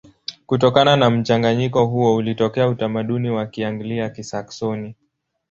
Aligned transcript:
Kutokana 0.45 0.95
na 0.95 1.09
mchanganyiko 1.09 1.85
huo 1.85 2.15
ulitokea 2.15 2.67
utamaduni 2.69 3.29
wa 3.29 3.45
Kianglia-Kisaksoni. 3.45 4.95